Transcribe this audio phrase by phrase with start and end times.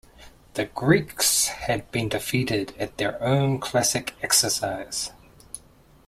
[0.55, 5.11] The Greeks had been defeated at their own classic exercise.